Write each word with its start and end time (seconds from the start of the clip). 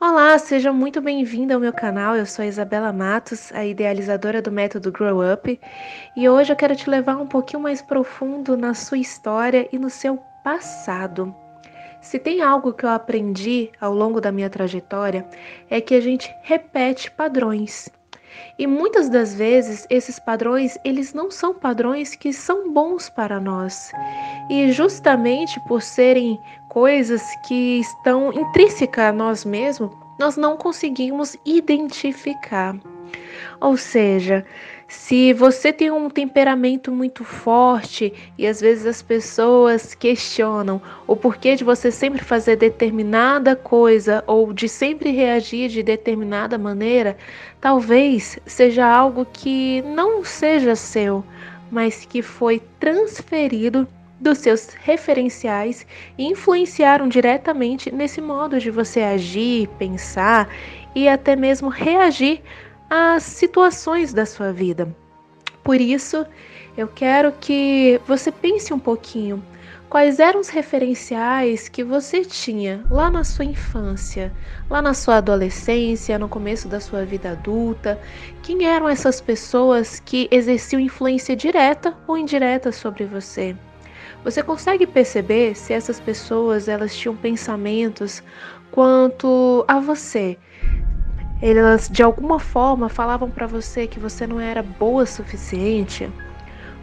Olá, 0.00 0.36
seja 0.38 0.72
muito 0.72 1.00
bem-vinda 1.00 1.54
ao 1.54 1.60
meu 1.60 1.72
canal. 1.72 2.16
Eu 2.16 2.26
sou 2.26 2.42
a 2.42 2.46
Isabela 2.46 2.92
Matos, 2.92 3.52
a 3.52 3.64
idealizadora 3.64 4.42
do 4.42 4.50
método 4.50 4.90
Grow 4.90 5.20
Up, 5.32 5.60
e 6.16 6.28
hoje 6.28 6.52
eu 6.52 6.56
quero 6.56 6.74
te 6.74 6.90
levar 6.90 7.16
um 7.18 7.26
pouquinho 7.26 7.62
mais 7.62 7.80
profundo 7.80 8.56
na 8.56 8.74
sua 8.74 8.98
história 8.98 9.68
e 9.70 9.78
no 9.78 9.88
seu 9.90 10.16
passado. 10.42 11.32
Se 12.00 12.18
tem 12.18 12.42
algo 12.42 12.72
que 12.72 12.84
eu 12.84 12.90
aprendi 12.90 13.70
ao 13.80 13.94
longo 13.94 14.20
da 14.20 14.32
minha 14.32 14.50
trajetória, 14.50 15.24
é 15.70 15.80
que 15.80 15.94
a 15.94 16.00
gente 16.00 16.34
repete 16.42 17.10
padrões. 17.10 17.88
E 18.58 18.66
muitas 18.66 19.08
das 19.08 19.34
vezes 19.34 19.86
esses 19.90 20.18
padrões, 20.18 20.78
eles 20.84 21.12
não 21.14 21.30
são 21.30 21.54
padrões 21.54 22.14
que 22.14 22.32
são 22.32 22.72
bons 22.72 23.08
para 23.08 23.40
nós. 23.40 23.90
E 24.50 24.70
justamente 24.72 25.58
por 25.66 25.82
serem 25.82 26.38
coisas 26.68 27.22
que 27.46 27.80
estão 27.80 28.32
intrínsecas 28.32 29.06
a 29.06 29.12
nós 29.12 29.44
mesmos, 29.44 29.90
nós 30.18 30.36
não 30.36 30.56
conseguimos 30.56 31.36
identificar. 31.44 32.76
Ou 33.60 33.76
seja, 33.76 34.44
se 34.92 35.32
você 35.32 35.72
tem 35.72 35.90
um 35.90 36.10
temperamento 36.10 36.92
muito 36.92 37.24
forte 37.24 38.12
e 38.36 38.46
às 38.46 38.60
vezes 38.60 38.84
as 38.84 39.00
pessoas 39.00 39.94
questionam 39.94 40.82
o 41.06 41.16
porquê 41.16 41.56
de 41.56 41.64
você 41.64 41.90
sempre 41.90 42.22
fazer 42.22 42.56
determinada 42.56 43.56
coisa 43.56 44.22
ou 44.26 44.52
de 44.52 44.68
sempre 44.68 45.10
reagir 45.10 45.70
de 45.70 45.82
determinada 45.82 46.58
maneira, 46.58 47.16
talvez 47.58 48.38
seja 48.44 48.86
algo 48.86 49.26
que 49.32 49.80
não 49.80 50.22
seja 50.22 50.76
seu, 50.76 51.24
mas 51.70 52.04
que 52.04 52.20
foi 52.20 52.60
transferido 52.78 53.88
dos 54.20 54.38
seus 54.38 54.68
referenciais 54.74 55.86
e 56.18 56.24
influenciaram 56.24 57.08
diretamente 57.08 57.90
nesse 57.90 58.20
modo 58.20 58.60
de 58.60 58.70
você 58.70 59.00
agir, 59.00 59.68
pensar 59.78 60.48
e 60.94 61.08
até 61.08 61.34
mesmo 61.34 61.70
reagir 61.70 62.42
as 62.94 63.22
situações 63.22 64.12
da 64.12 64.26
sua 64.26 64.52
vida. 64.52 64.94
Por 65.64 65.80
isso, 65.80 66.26
eu 66.76 66.86
quero 66.86 67.32
que 67.32 67.98
você 68.06 68.30
pense 68.30 68.70
um 68.74 68.78
pouquinho 68.78 69.42
quais 69.88 70.18
eram 70.18 70.40
os 70.40 70.50
referenciais 70.50 71.70
que 71.70 71.82
você 71.82 72.22
tinha 72.22 72.84
lá 72.90 73.10
na 73.10 73.24
sua 73.24 73.46
infância, 73.46 74.30
lá 74.68 74.82
na 74.82 74.92
sua 74.92 75.16
adolescência, 75.16 76.18
no 76.18 76.28
começo 76.28 76.68
da 76.68 76.80
sua 76.80 77.02
vida 77.02 77.30
adulta. 77.30 77.98
Quem 78.42 78.66
eram 78.66 78.86
essas 78.86 79.22
pessoas 79.22 79.98
que 79.98 80.28
exerciam 80.30 80.78
influência 80.78 81.34
direta 81.34 81.96
ou 82.06 82.18
indireta 82.18 82.70
sobre 82.72 83.06
você? 83.06 83.56
Você 84.22 84.42
consegue 84.42 84.86
perceber 84.86 85.54
se 85.54 85.72
essas 85.72 85.98
pessoas 85.98 86.68
elas 86.68 86.94
tinham 86.94 87.16
pensamentos 87.16 88.22
quanto 88.70 89.64
a 89.66 89.80
você? 89.80 90.36
Elas 91.42 91.88
de 91.88 92.02
alguma 92.04 92.38
forma 92.38 92.88
falavam 92.88 93.28
para 93.28 93.48
você 93.48 93.88
que 93.88 93.98
você 93.98 94.26
não 94.26 94.40
era 94.40 94.62
boa 94.62 95.02
o 95.02 95.06
suficiente, 95.06 96.08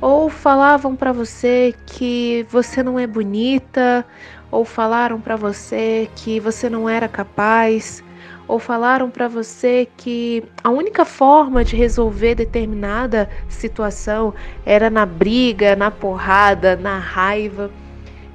ou 0.00 0.30
falavam 0.30 0.96
para 0.96 1.12
você 1.12 1.74
que 1.84 2.46
você 2.50 2.82
não 2.82 2.98
é 2.98 3.06
bonita, 3.06 4.04
ou 4.50 4.64
falaram 4.64 5.20
para 5.20 5.36
você 5.36 6.08
que 6.16 6.40
você 6.40 6.70
não 6.70 6.88
era 6.88 7.06
capaz, 7.06 8.02
ou 8.48 8.58
falaram 8.58 9.10
para 9.10 9.28
você 9.28 9.88
que 9.96 10.42
a 10.64 10.70
única 10.70 11.04
forma 11.04 11.62
de 11.62 11.76
resolver 11.76 12.36
determinada 12.36 13.28
situação 13.48 14.32
era 14.64 14.88
na 14.88 15.04
briga, 15.04 15.76
na 15.76 15.90
porrada, 15.90 16.76
na 16.76 16.98
raiva. 16.98 17.70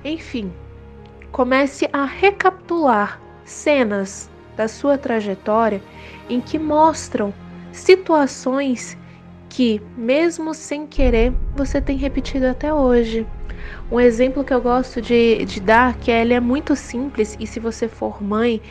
Enfim, 0.04 0.52
comece 1.32 1.90
a 1.94 2.06
recapitular 2.06 3.20
cenas 3.46 4.30
da 4.62 4.68
sua 4.68 4.96
trajetória 4.96 5.82
em 6.30 6.40
que 6.40 6.60
mostram 6.60 7.34
situações 7.72 8.96
que, 9.50 9.82
mesmo 9.98 10.54
sem 10.54 10.86
querer, 10.86 11.34
você 11.56 11.82
tem 11.82 11.98
repetido 11.98 12.46
até 12.46 12.72
hoje. 12.72 13.26
Um 13.92 14.00
exemplo 14.00 14.44
que 14.44 14.54
eu 14.54 14.62
gosto 14.62 15.02
de, 15.02 15.44
de 15.46 15.60
dar, 15.60 15.96
que 15.98 16.12
ele 16.12 16.34
é 16.34 16.40
muito 16.40 16.76
simples 16.76 17.36
e 17.40 17.48
se 17.48 17.60
você 17.60 17.88
for 17.88 18.22
mãe, 18.22 18.62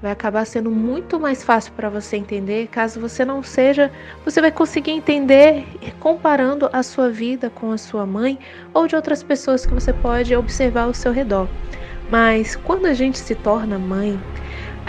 vai 0.00 0.12
acabar 0.12 0.46
sendo 0.46 0.70
muito 0.70 1.18
mais 1.18 1.42
fácil 1.42 1.72
para 1.72 1.90
você 1.90 2.16
entender. 2.16 2.68
Caso 2.68 3.00
você 3.00 3.24
não 3.24 3.42
seja, 3.42 3.90
você 4.24 4.40
vai 4.40 4.52
conseguir 4.52 4.92
entender 4.92 5.66
comparando 5.98 6.70
a 6.72 6.82
sua 6.82 7.10
vida 7.10 7.50
com 7.50 7.72
a 7.72 7.78
sua 7.78 8.06
mãe 8.06 8.38
ou 8.72 8.86
de 8.86 8.94
outras 8.94 9.22
pessoas 9.22 9.66
que 9.66 9.74
você 9.74 9.92
pode 9.92 10.34
observar 10.34 10.84
ao 10.84 10.94
seu 10.94 11.12
redor. 11.12 11.48
Mas 12.08 12.56
quando 12.56 12.86
a 12.86 12.94
gente 12.94 13.18
se 13.18 13.34
torna 13.34 13.78
mãe, 13.78 14.18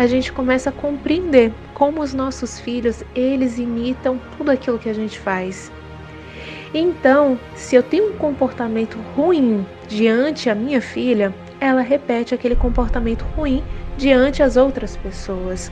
a 0.01 0.07
gente 0.07 0.33
começa 0.33 0.71
a 0.71 0.73
compreender 0.73 1.53
como 1.75 2.01
os 2.01 2.11
nossos 2.11 2.59
filhos, 2.59 3.03
eles 3.13 3.59
imitam 3.59 4.19
tudo 4.35 4.49
aquilo 4.49 4.79
que 4.79 4.89
a 4.89 4.93
gente 4.93 5.19
faz. 5.19 5.71
Então, 6.73 7.39
se 7.53 7.75
eu 7.75 7.83
tenho 7.83 8.09
um 8.09 8.17
comportamento 8.17 8.97
ruim 9.15 9.63
diante 9.87 10.49
a 10.49 10.55
minha 10.55 10.81
filha, 10.81 11.31
ela 11.59 11.81
repete 11.81 12.33
aquele 12.33 12.55
comportamento 12.55 13.21
ruim 13.35 13.63
diante 13.95 14.41
as 14.41 14.57
outras 14.57 14.97
pessoas. 14.97 15.71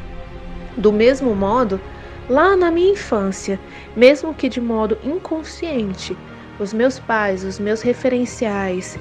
Do 0.77 0.93
mesmo 0.93 1.33
modo, 1.33 1.81
lá 2.29 2.55
na 2.55 2.69
minha 2.69 2.91
infância, 2.91 3.59
mesmo 3.95 4.31
que 4.31 4.47
de 4.47 4.61
modo 4.61 4.95
inconsciente, 5.03 6.15
os 6.59 6.71
meus 6.71 6.99
pais, 6.99 7.43
os 7.43 7.57
meus 7.57 7.81
referenciais, 7.81 8.99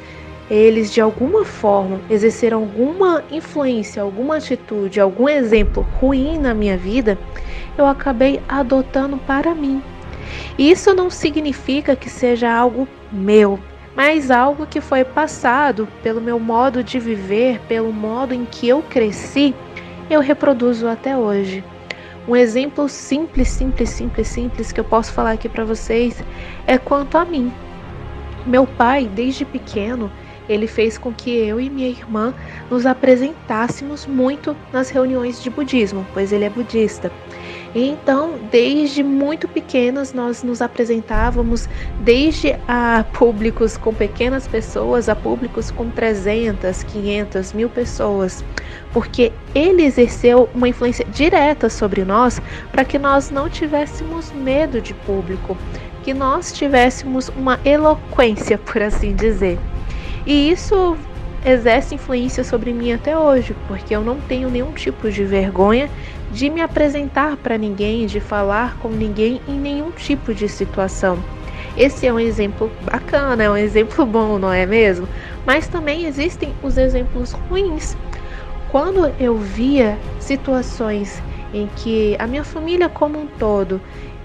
eles 0.51 0.93
de 0.93 1.01
alguma 1.01 1.45
forma 1.45 2.01
exerceram 2.09 2.59
alguma 2.59 3.23
influência, 3.31 4.03
alguma 4.03 4.37
atitude, 4.37 5.01
algum 5.01 5.29
exemplo 5.29 5.87
ruim 6.01 6.39
na 6.39 6.55
minha 6.55 6.77
vida, 6.77 7.19
eu 7.77 7.87
acabei 7.87 8.41
adotando 8.49 9.19
para 9.19 9.55
mim. 9.55 9.83
Isso 10.59 10.95
não 10.95 11.11
significa 11.11 11.95
que 11.95 12.09
seja 12.09 12.51
algo 12.51 12.89
meu, 13.13 13.59
mas 13.95 14.31
algo 14.31 14.67
que 14.67 14.81
foi 14.81 15.05
passado 15.05 15.89
pelo 16.03 16.21
meu 16.21 16.39
modo 16.39 16.83
de 16.83 16.99
viver, 16.99 17.61
pelo 17.69 17.93
modo 17.93 18.35
em 18.35 18.45
que 18.45 18.69
eu 18.69 18.83
cresci, 18.83 19.55
eu 20.09 20.21
reproduzo 20.21 20.89
até 20.89 21.17
hoje. 21.17 21.63
Um 22.27 22.37
exemplo 22.37 22.89
simples, 22.89 23.49
simples, 23.49 23.89
simples, 23.89 24.29
simples 24.29 24.71
que 24.71 24.81
eu 24.81 24.85
posso 24.85 25.13
falar 25.13 25.33
aqui 25.33 25.49
para 25.49 25.65
vocês 25.65 26.23
é 26.67 26.77
quanto 26.77 27.17
a 27.17 27.25
mim. 27.25 27.53
Meu 28.47 28.67
pai, 28.67 29.11
desde 29.15 29.45
pequeno, 29.45 30.11
ele 30.49 30.67
fez 30.67 30.97
com 30.97 31.13
que 31.13 31.31
eu 31.31 31.61
e 31.61 31.69
minha 31.69 31.89
irmã 31.89 32.35
nos 32.71 32.87
apresentássemos 32.87 34.07
muito 34.07 34.57
nas 34.73 34.91
reuniões 34.91 35.43
de 35.43 35.51
budismo, 35.51 36.07
pois 36.13 36.33
ele 36.33 36.45
é 36.45 36.51
budista. 36.51 37.13
Então, 37.75 38.39
desde 38.51 39.03
muito 39.03 39.47
pequenas, 39.47 40.15
nós 40.15 40.43
nos 40.43 40.63
apresentávamos 40.63 41.69
desde 42.01 42.57
a 42.67 43.05
públicos 43.13 43.77
com 43.77 43.93
pequenas 43.93 44.49
pessoas 44.49 45.09
a 45.09 45.15
públicos 45.15 45.71
com 45.71 45.91
300, 45.91 46.83
500, 46.83 47.53
mil 47.53 47.69
pessoas, 47.69 48.43
porque 48.93 49.33
ele 49.55 49.85
exerceu 49.85 50.49
uma 50.55 50.69
influência 50.69 51.05
direta 51.05 51.69
sobre 51.69 52.05
nós 52.05 52.41
para 52.73 52.85
que 52.85 52.99
nós 52.99 53.31
não 53.31 53.51
tivéssemos 53.51 54.33
medo 54.33 54.81
de 54.81 54.95
público, 54.95 55.57
que 56.03 56.15
nós 56.15 56.53
tivéssemos 56.53 57.29
uma 57.29 57.61
eloquência, 57.67 58.57
por 58.57 58.81
assim 58.81 59.15
dizer. 59.15 59.59
E 60.27 60.51
isso 60.51 60.97
exerce 61.45 61.95
influência 61.95 62.43
sobre 62.43 62.73
mim 62.73 62.93
até 62.93 63.17
hoje, 63.17 63.55
porque 63.67 63.95
eu 63.95 64.03
não 64.03 64.21
tenho 64.21 64.51
nenhum 64.51 64.73
tipo 64.73 65.11
de 65.11 65.25
vergonha 65.25 65.89
de 66.31 66.51
me 66.51 66.61
apresentar 66.61 67.37
para 67.37 67.57
ninguém, 67.57 68.07
de 68.07 68.21
falar 68.21 68.77
com 68.79 68.89
ninguém 68.89 69.41
em 69.47 69.59
nenhum 69.59 69.91
tipo 69.91 70.35
de 70.35 70.49
situação. 70.49 71.23
Esse 71.77 72.07
é 72.07 72.13
um 72.13 72.21
exemplo 72.21 72.71
bacana, 72.83 73.45
é 73.45 73.51
um 73.51 73.57
exemplo 73.57 74.05
bom, 74.07 74.39
não 74.39 74.53
é 74.53 74.67
mesmo? 74.67 75.09
Mas 75.47 75.69
também 75.69 76.05
existem 76.05 76.55
os 76.63 76.77
exemplos 76.77 77.33
ruins. 77.33 77.97
Quando 78.71 79.13
eu 79.19 79.37
via 79.37 79.99
situações 80.19 81.23
em 81.55 81.67
que 81.77 82.17
a 82.19 82.27
minha 82.27 82.45
família 82.45 82.89
como 82.89 83.19
um 83.19 83.27
todo 83.27 83.81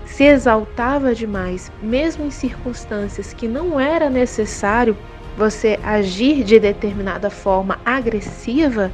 se 0.06 0.26
exaltava 0.26 1.16
demais, 1.16 1.72
mesmo 1.82 2.26
em 2.26 2.32
circunstâncias 2.32 3.34
que 3.34 3.48
não 3.48 3.80
era 3.80 4.10
necessário 4.10 4.98
você 5.38 5.80
agir 5.84 6.44
de 6.44 6.60
determinada 6.60 7.30
forma 7.30 7.80
agressiva, 7.86 8.92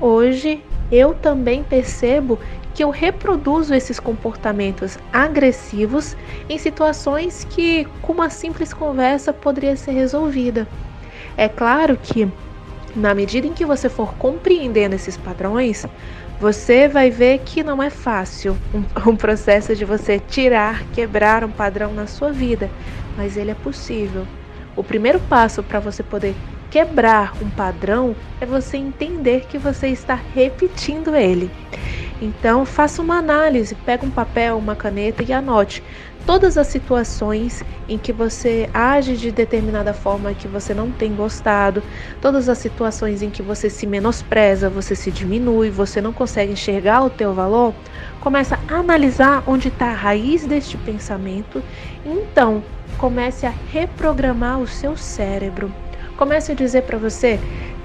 hoje 0.00 0.62
eu 0.90 1.14
também 1.14 1.64
percebo 1.64 2.38
que 2.74 2.84
eu 2.84 2.90
reproduzo 2.90 3.74
esses 3.74 3.98
comportamentos 3.98 4.98
agressivos 5.12 6.16
em 6.48 6.58
situações 6.58 7.44
que, 7.44 7.86
com 8.00 8.12
uma 8.12 8.30
simples 8.30 8.72
conversa, 8.72 9.32
poderia 9.32 9.76
ser 9.76 9.92
resolvida. 9.92 10.66
É 11.36 11.48
claro 11.48 11.96
que, 11.96 12.28
na 12.94 13.14
medida 13.14 13.46
em 13.46 13.52
que 13.52 13.64
você 13.64 13.88
for 13.88 14.14
compreendendo 14.14 14.94
esses 14.94 15.16
padrões, 15.16 15.86
você 16.40 16.88
vai 16.88 17.10
ver 17.10 17.38
que 17.38 17.62
não 17.62 17.82
é 17.82 17.88
fácil 17.88 18.56
um, 18.74 18.84
um 19.10 19.16
processo 19.16 19.74
de 19.76 19.84
você 19.84 20.18
tirar, 20.18 20.84
quebrar 20.92 21.44
um 21.44 21.50
padrão 21.50 21.92
na 21.92 22.06
sua 22.06 22.32
vida, 22.32 22.70
mas 23.16 23.36
ele 23.36 23.50
é 23.50 23.54
possível. 23.54 24.26
O 24.74 24.82
primeiro 24.82 25.20
passo 25.20 25.62
para 25.62 25.80
você 25.80 26.02
poder 26.02 26.34
quebrar 26.70 27.34
um 27.42 27.50
padrão 27.50 28.16
é 28.40 28.46
você 28.46 28.78
entender 28.78 29.46
que 29.46 29.58
você 29.58 29.88
está 29.88 30.14
repetindo 30.14 31.14
ele. 31.14 31.50
Então, 32.20 32.64
faça 32.64 33.02
uma 33.02 33.16
análise, 33.16 33.74
pega 33.74 34.06
um 34.06 34.10
papel, 34.10 34.56
uma 34.56 34.74
caneta 34.76 35.22
e 35.22 35.32
anote 35.32 35.82
todas 36.26 36.56
as 36.56 36.68
situações 36.68 37.62
em 37.88 37.98
que 37.98 38.12
você 38.12 38.68
age 38.72 39.16
de 39.16 39.32
determinada 39.32 39.92
forma 39.92 40.32
que 40.34 40.48
você 40.48 40.72
não 40.72 40.90
tem 40.90 41.14
gostado, 41.14 41.82
todas 42.20 42.48
as 42.48 42.58
situações 42.58 43.22
em 43.22 43.30
que 43.30 43.42
você 43.42 43.68
se 43.68 43.86
menospreza, 43.86 44.70
você 44.70 44.94
se 44.94 45.10
diminui, 45.10 45.70
você 45.70 46.00
não 46.00 46.12
consegue 46.12 46.52
enxergar 46.52 47.02
o 47.02 47.10
teu 47.10 47.34
valor, 47.34 47.74
começa 48.20 48.58
a 48.68 48.76
analisar 48.76 49.42
onde 49.46 49.68
está 49.68 49.86
a 49.86 49.94
raiz 49.94 50.46
deste 50.46 50.76
pensamento, 50.76 51.62
então 52.04 52.62
comece 53.02 53.44
a 53.44 53.52
reprogramar 53.72 54.60
o 54.60 54.66
seu 54.66 54.96
cérebro. 54.96 55.74
Comece 56.16 56.52
a 56.52 56.54
dizer 56.54 56.82
para 56.82 56.96
você 56.96 57.36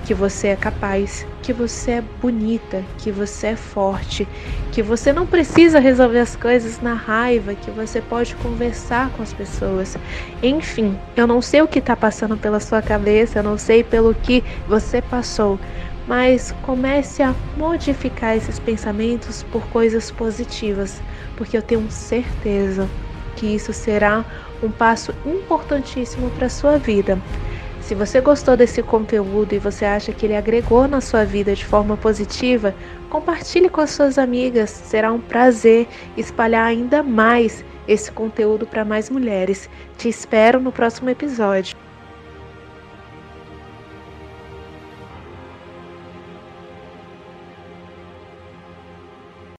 que 0.05 0.13
você 0.13 0.49
é 0.49 0.55
capaz, 0.55 1.25
que 1.41 1.51
você 1.51 1.93
é 1.93 2.01
bonita, 2.21 2.85
que 2.99 3.11
você 3.11 3.47
é 3.47 3.55
forte, 3.55 4.27
que 4.71 4.83
você 4.83 5.11
não 5.11 5.25
precisa 5.25 5.79
resolver 5.79 6.19
as 6.19 6.35
coisas 6.35 6.81
na 6.81 6.93
raiva, 6.93 7.55
que 7.55 7.71
você 7.71 7.99
pode 7.99 8.35
conversar 8.35 9.09
com 9.09 9.23
as 9.23 9.33
pessoas. 9.33 9.97
Enfim, 10.43 10.95
eu 11.15 11.25
não 11.25 11.41
sei 11.41 11.63
o 11.63 11.67
que 11.67 11.79
está 11.79 11.95
passando 11.95 12.37
pela 12.37 12.59
sua 12.59 12.83
cabeça, 12.83 13.39
eu 13.39 13.43
não 13.43 13.57
sei 13.57 13.83
pelo 13.83 14.13
que 14.13 14.43
você 14.67 15.01
passou, 15.01 15.59
mas 16.05 16.51
comece 16.61 17.23
a 17.23 17.33
modificar 17.55 18.37
esses 18.37 18.59
pensamentos 18.59 19.41
por 19.41 19.67
coisas 19.67 20.11
positivas, 20.11 21.01
porque 21.35 21.57
eu 21.57 21.63
tenho 21.63 21.89
certeza 21.89 22.87
que 23.37 23.45
isso 23.45 23.71
será 23.71 24.25
um 24.61 24.69
passo 24.69 25.13
importantíssimo 25.25 26.29
para 26.31 26.47
a 26.47 26.49
sua 26.49 26.77
vida. 26.77 27.17
Se 27.79 27.95
você 27.95 28.19
gostou 28.19 28.57
desse 28.57 28.83
conteúdo 28.83 29.53
e 29.53 29.59
você 29.59 29.85
acha 29.85 30.11
que 30.11 30.25
ele 30.25 30.35
agregou 30.35 30.89
na 30.89 30.99
sua 30.99 31.23
vida 31.23 31.55
de 31.55 31.65
forma 31.65 31.95
positiva, 31.95 32.75
compartilhe 33.09 33.69
com 33.69 33.79
as 33.79 33.91
suas 33.91 34.17
amigas. 34.17 34.69
Será 34.69 35.13
um 35.13 35.21
prazer 35.21 35.87
espalhar 36.17 36.65
ainda 36.65 37.01
mais 37.01 37.63
esse 37.87 38.11
conteúdo 38.11 38.67
para 38.67 38.83
mais 38.83 39.09
mulheres. 39.09 39.69
Te 39.97 40.09
espero 40.09 40.59
no 40.59 40.71
próximo 40.71 41.09
episódio. 41.09 41.86